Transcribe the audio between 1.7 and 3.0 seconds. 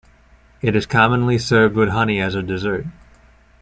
with honey as a dessert.